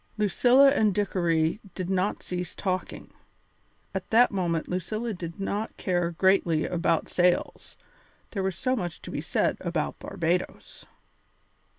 [0.17, 3.13] Lucilla and Dickory did not cease talking.
[3.93, 7.77] At that moment Lucilla did not care greatly about sails,
[8.31, 10.87] there was so much to be said about Barbadoes.